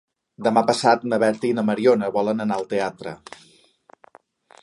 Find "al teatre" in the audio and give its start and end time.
2.61-3.17